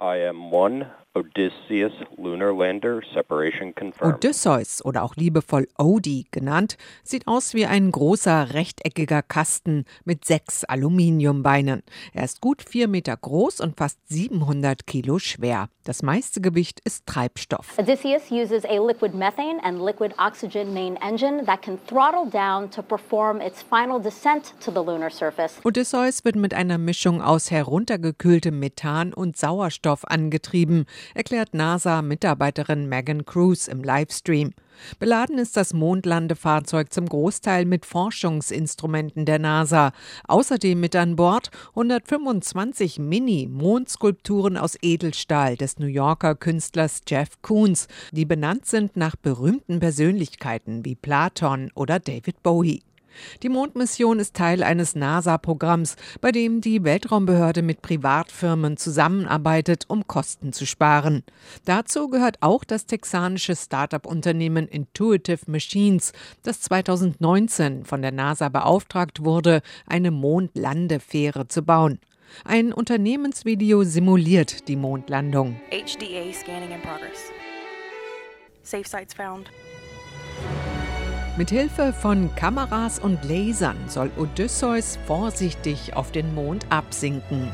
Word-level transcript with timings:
I 0.00 0.16
am 0.18 0.50
one 0.52 0.86
Odysseus 1.18 1.92
Lunar 2.16 2.52
Lander 2.52 3.00
Separation 3.12 3.74
confirmed. 3.74 4.16
Odysseus 4.16 4.84
oder 4.84 5.02
auch 5.02 5.16
liebevoll 5.16 5.66
Odie 5.76 6.26
genannt, 6.30 6.76
sieht 7.02 7.26
aus 7.26 7.54
wie 7.54 7.66
ein 7.66 7.90
großer 7.90 8.54
rechteckiger 8.54 9.22
Kasten 9.22 9.84
mit 10.04 10.24
sechs 10.24 10.64
Aluminiumbeinen. 10.64 11.82
Er 12.12 12.24
ist 12.24 12.40
gut 12.40 12.62
vier 12.62 12.86
Meter 12.86 13.16
groß 13.16 13.60
und 13.60 13.76
fast 13.76 13.98
700 14.08 14.86
Kilo 14.86 15.18
schwer. 15.18 15.68
Das 15.84 16.02
meiste 16.02 16.40
Gewicht 16.40 16.80
ist 16.84 17.06
Treibstoff. 17.06 17.78
Odysseus 17.78 18.30
uses 18.30 18.64
a 18.64 18.78
liquid 18.78 19.14
methane 19.14 19.58
and 19.64 19.80
liquid 19.80 20.14
oxygen 20.18 20.74
main 20.74 20.96
engine 20.96 21.44
that 21.46 21.62
can 21.62 21.78
throttle 21.86 22.30
down 22.30 22.70
to 22.70 22.82
perform 22.82 23.40
its 23.40 23.62
final 23.62 24.00
descent 24.00 24.54
to 24.60 24.70
the 24.70 24.80
lunar 24.80 25.10
surface. 25.10 25.54
Odysseus 25.64 26.24
wird 26.24 26.36
mit 26.36 26.52
einer 26.52 26.78
Mischung 26.78 27.22
aus 27.22 27.50
heruntergekühltem 27.50 28.58
Methan 28.58 29.14
und 29.14 29.36
Sauerstoff 29.36 30.04
angetrieben 30.04 30.84
erklärt 31.14 31.54
NASA-Mitarbeiterin 31.54 32.88
Megan 32.88 33.24
Cruz 33.24 33.68
im 33.68 33.82
Livestream. 33.82 34.52
Beladen 34.98 35.38
ist 35.38 35.56
das 35.56 35.72
Mondlandefahrzeug 35.72 36.92
zum 36.92 37.06
Großteil 37.06 37.64
mit 37.64 37.86
Forschungsinstrumenten 37.86 39.24
der 39.24 39.38
NASA. 39.38 39.92
Außerdem 40.26 40.78
mit 40.78 40.94
an 40.96 41.16
Bord 41.16 41.50
125 41.70 42.98
Mini-Mondskulpturen 42.98 44.56
aus 44.56 44.76
Edelstahl 44.80 45.56
des 45.56 45.78
New 45.78 45.86
Yorker 45.86 46.34
Künstlers 46.34 47.02
Jeff 47.08 47.42
Koons, 47.42 47.88
die 48.12 48.24
benannt 48.24 48.66
sind 48.66 48.96
nach 48.96 49.16
berühmten 49.16 49.80
Persönlichkeiten 49.80 50.84
wie 50.84 50.94
Platon 50.94 51.70
oder 51.74 51.98
David 51.98 52.42
Bowie. 52.42 52.82
Die 53.42 53.48
Mondmission 53.48 54.18
ist 54.18 54.34
Teil 54.34 54.62
eines 54.62 54.94
NASA-Programms, 54.94 55.96
bei 56.20 56.32
dem 56.32 56.60
die 56.60 56.84
Weltraumbehörde 56.84 57.62
mit 57.62 57.82
Privatfirmen 57.82 58.76
zusammenarbeitet, 58.76 59.84
um 59.88 60.06
Kosten 60.06 60.52
zu 60.52 60.66
sparen. 60.66 61.22
Dazu 61.64 62.08
gehört 62.08 62.38
auch 62.40 62.64
das 62.64 62.86
texanische 62.86 63.56
Start-up-Unternehmen 63.56 64.68
Intuitive 64.68 65.50
Machines, 65.50 66.12
das 66.42 66.60
2019 66.62 67.84
von 67.84 68.02
der 68.02 68.12
NASA 68.12 68.48
beauftragt 68.48 69.24
wurde, 69.24 69.62
eine 69.86 70.10
Mondlandefähre 70.10 71.48
zu 71.48 71.62
bauen. 71.62 71.98
Ein 72.44 72.72
Unternehmensvideo 72.72 73.84
simuliert 73.84 74.68
die 74.68 74.76
Mondlandung. 74.76 75.60
HDA 75.70 76.32
scanning 76.32 76.72
in 76.72 76.80
progress. 76.82 77.32
Safe 78.62 78.86
sites 78.86 79.14
found. 79.14 79.50
Mit 81.38 81.50
Hilfe 81.50 81.92
von 81.92 82.34
Kameras 82.34 82.98
und 82.98 83.24
Lasern 83.24 83.76
soll 83.86 84.10
Odysseus 84.18 84.98
vorsichtig 85.06 85.94
auf 85.94 86.10
den 86.10 86.34
Mond 86.34 86.66
absinken. 86.68 87.48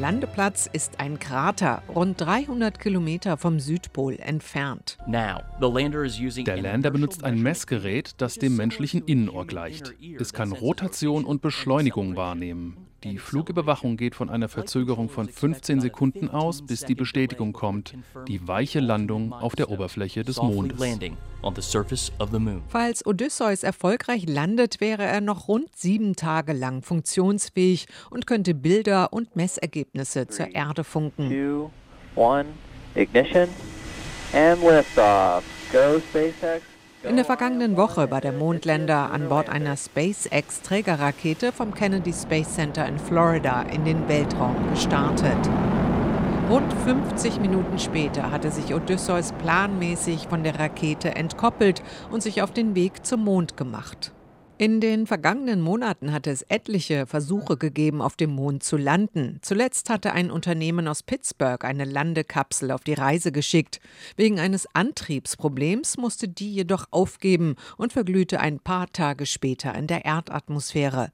Landeplatz 0.00 0.68
ist 0.72 0.98
ein 0.98 1.20
Krater, 1.20 1.84
rund 1.88 2.20
300 2.20 2.80
Kilometer 2.80 3.36
vom 3.36 3.60
Südpol 3.60 4.16
entfernt. 4.18 4.98
Der 5.06 6.56
Lander 6.60 6.90
benutzt 6.90 7.22
ein 7.22 7.40
Messgerät, 7.40 8.14
das 8.16 8.34
dem 8.34 8.56
menschlichen 8.56 9.04
Innenohr 9.04 9.46
gleicht. 9.46 9.94
Es 10.18 10.32
kann 10.32 10.50
Rotation 10.50 11.24
und 11.24 11.40
Beschleunigung 11.40 12.16
wahrnehmen. 12.16 12.91
Die 13.04 13.18
Flugüberwachung 13.18 13.96
geht 13.96 14.14
von 14.14 14.30
einer 14.30 14.48
Verzögerung 14.48 15.08
von 15.08 15.28
15 15.28 15.80
Sekunden 15.80 16.28
aus, 16.28 16.62
bis 16.62 16.84
die 16.84 16.94
Bestätigung 16.94 17.52
kommt, 17.52 17.94
die 18.28 18.46
weiche 18.46 18.80
Landung 18.80 19.32
auf 19.32 19.56
der 19.56 19.70
Oberfläche 19.70 20.22
des 20.22 20.36
Mondes. 20.36 20.80
Falls 22.68 23.04
Odysseus 23.06 23.62
erfolgreich 23.64 24.28
landet, 24.28 24.80
wäre 24.80 25.02
er 25.02 25.20
noch 25.20 25.48
rund 25.48 25.74
sieben 25.74 26.14
Tage 26.14 26.52
lang 26.52 26.82
funktionsfähig 26.82 27.86
und 28.10 28.26
könnte 28.26 28.54
Bilder 28.54 29.12
und 29.12 29.34
Messergebnisse 29.34 30.28
zur 30.28 30.54
Erde 30.54 30.84
funken. 30.84 31.28
Two, 31.28 31.70
one, 32.14 32.46
ignition 32.94 33.48
and 34.32 34.62
liftoff. 34.62 35.42
Go 35.72 36.00
SpaceX. 36.10 36.71
In 37.04 37.16
der 37.16 37.24
vergangenen 37.24 37.76
Woche 37.76 38.12
war 38.12 38.20
der 38.20 38.30
Mondländer 38.30 39.10
an 39.10 39.28
Bord 39.28 39.48
einer 39.48 39.76
SpaceX-Trägerrakete 39.76 41.50
vom 41.50 41.74
Kennedy 41.74 42.12
Space 42.12 42.54
Center 42.54 42.86
in 42.86 42.96
Florida 42.96 43.62
in 43.62 43.84
den 43.84 44.06
Weltraum 44.06 44.54
gestartet. 44.70 45.36
Rund 46.48 46.72
50 46.84 47.40
Minuten 47.40 47.80
später 47.80 48.30
hatte 48.30 48.52
sich 48.52 48.72
Odysseus 48.72 49.32
planmäßig 49.32 50.28
von 50.28 50.44
der 50.44 50.60
Rakete 50.60 51.16
entkoppelt 51.16 51.82
und 52.12 52.22
sich 52.22 52.40
auf 52.40 52.52
den 52.52 52.76
Weg 52.76 53.04
zum 53.04 53.24
Mond 53.24 53.56
gemacht. 53.56 54.12
In 54.62 54.80
den 54.80 55.08
vergangenen 55.08 55.60
Monaten 55.60 56.12
hatte 56.12 56.30
es 56.30 56.42
etliche 56.42 57.06
Versuche 57.06 57.56
gegeben, 57.56 58.00
auf 58.00 58.14
dem 58.14 58.30
Mond 58.30 58.62
zu 58.62 58.76
landen. 58.76 59.40
Zuletzt 59.42 59.90
hatte 59.90 60.12
ein 60.12 60.30
Unternehmen 60.30 60.86
aus 60.86 61.02
Pittsburgh 61.02 61.64
eine 61.64 61.84
Landekapsel 61.84 62.70
auf 62.70 62.84
die 62.84 62.94
Reise 62.94 63.32
geschickt. 63.32 63.80
Wegen 64.14 64.38
eines 64.38 64.68
Antriebsproblems 64.72 65.96
musste 65.96 66.28
die 66.28 66.54
jedoch 66.54 66.86
aufgeben 66.92 67.56
und 67.76 67.92
verglühte 67.92 68.38
ein 68.38 68.60
paar 68.60 68.86
Tage 68.92 69.26
später 69.26 69.74
in 69.74 69.88
der 69.88 70.04
Erdatmosphäre. 70.04 71.10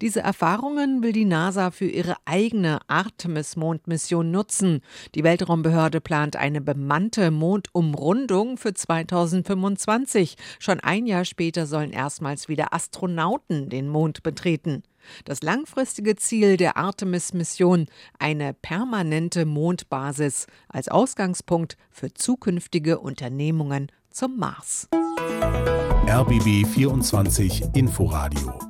Diese 0.00 0.20
Erfahrungen 0.20 1.02
will 1.02 1.12
die 1.12 1.24
NASA 1.24 1.70
für 1.70 1.86
ihre 1.86 2.16
eigene 2.24 2.80
Artemis-Mondmission 2.88 4.30
nutzen. 4.30 4.80
Die 5.14 5.24
Weltraumbehörde 5.24 6.00
plant 6.00 6.36
eine 6.36 6.60
bemannte 6.60 7.30
Mondumrundung 7.30 8.56
für 8.56 8.74
2025. 8.74 10.36
Schon 10.58 10.80
ein 10.80 11.06
Jahr 11.06 11.24
später 11.24 11.66
sollen 11.66 11.92
erstmals 11.92 12.48
wieder 12.48 12.72
Astronauten 12.72 13.68
den 13.68 13.88
Mond 13.88 14.22
betreten. 14.22 14.82
Das 15.24 15.42
langfristige 15.42 16.16
Ziel 16.16 16.56
der 16.56 16.76
Artemis-Mission 16.76 17.86
eine 18.18 18.52
permanente 18.54 19.46
Mondbasis 19.46 20.46
als 20.68 20.88
Ausgangspunkt 20.88 21.76
für 21.90 22.12
zukünftige 22.12 22.98
Unternehmungen 22.98 23.90
zum 24.10 24.36
Mars. 24.36 24.88
RBB 26.06 26.66
24 26.66 27.62
Inforadio 27.74 28.69